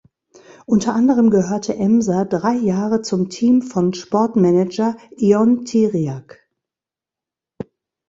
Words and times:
Unter 0.65 0.95
anderem 0.95 1.29
gehörte 1.29 1.75
Emser 1.75 2.25
drei 2.25 2.55
Jahre 2.55 3.03
zum 3.03 3.29
Team 3.29 3.61
von 3.61 3.93
Sportmanager 3.93 4.97
Ion 5.17 5.67
Țiriac. 5.67 6.43